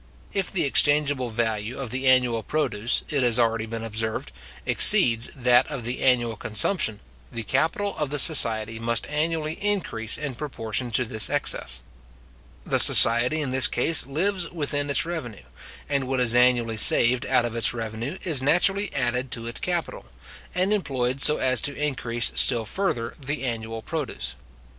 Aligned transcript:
If 0.33 0.51
the 0.51 0.63
exchangeable 0.63 1.29
value 1.29 1.77
of 1.79 1.91
the 1.91 2.07
annual 2.07 2.41
produce, 2.41 3.03
it 3.11 3.21
has 3.21 3.37
already 3.37 3.67
been 3.67 3.83
observed, 3.83 4.31
exceeds 4.65 5.29
that 5.35 5.67
of 5.67 5.83
the 5.83 6.01
annual 6.01 6.35
consumption, 6.35 7.01
the 7.31 7.43
capital 7.43 7.95
of 7.99 8.09
the 8.09 8.17
society 8.17 8.79
must 8.79 9.05
annually 9.05 9.61
increase 9.63 10.17
in 10.17 10.33
proportion 10.33 10.89
to 10.93 11.05
this 11.05 11.29
excess. 11.29 11.83
The 12.65 12.79
society 12.79 13.41
in 13.41 13.51
this 13.51 13.67
case 13.67 14.07
lives 14.07 14.49
within 14.51 14.89
its 14.89 15.05
revenue; 15.05 15.45
and 15.87 16.05
what 16.05 16.19
is 16.19 16.33
annually 16.33 16.77
saved 16.77 17.23
out 17.27 17.45
of 17.45 17.55
its 17.55 17.71
revenue, 17.71 18.17
is 18.23 18.41
naturally 18.41 18.91
added 18.95 19.29
to 19.33 19.45
its 19.45 19.59
capital, 19.59 20.05
and 20.55 20.73
employed 20.73 21.21
so 21.21 21.37
as 21.37 21.61
to 21.61 21.75
increase 21.75 22.31
still 22.33 22.65
further 22.65 23.13
the 23.21 23.43
annual 23.43 23.83
produce. 23.83 24.33